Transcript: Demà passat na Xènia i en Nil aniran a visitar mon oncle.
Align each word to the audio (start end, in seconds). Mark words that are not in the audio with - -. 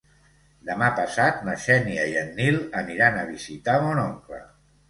Demà 0.69 0.87
passat 0.99 1.43
na 1.49 1.55
Xènia 1.65 2.07
i 2.13 2.17
en 2.23 2.33
Nil 2.39 2.59
aniran 2.83 3.21
a 3.21 3.29
visitar 3.31 3.81
mon 3.85 4.07
oncle. 4.09 4.43